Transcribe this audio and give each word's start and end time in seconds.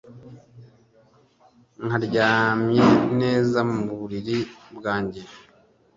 nkaryamye 1.85 2.85
neza 3.19 3.59
mu 3.71 3.83
buriri 3.99 4.39
bwanjye 4.77 5.21